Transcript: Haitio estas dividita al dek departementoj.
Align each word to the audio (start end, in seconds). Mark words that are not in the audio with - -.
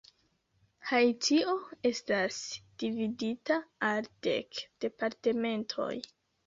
Haitio 0.91 1.53
estas 1.91 2.39
dividita 2.85 3.61
al 3.93 4.13
dek 4.31 4.67
departementoj. 4.87 5.95